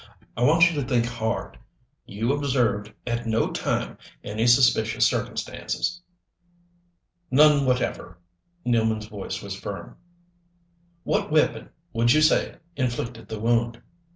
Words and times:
I 0.35 0.41
want 0.41 0.67
you 0.73 0.81
to 0.81 0.87
think 0.87 1.05
hard. 1.05 1.59
You 2.07 2.33
observed, 2.33 2.91
at 3.05 3.27
no 3.27 3.51
time, 3.51 3.99
any 4.23 4.47
suspicious 4.47 5.05
circumstances?" 5.07 6.01
"None 7.29 7.67
whatever." 7.67 8.17
Nealman's 8.65 9.05
voice 9.05 9.43
was 9.43 9.53
firm. 9.55 9.97
"What 11.03 11.29
weapon, 11.29 11.69
would 11.93 12.13
you 12.13 12.23
say, 12.23 12.55
inflicted 12.75 13.27
the 13.27 13.39
wound?" 13.39 13.79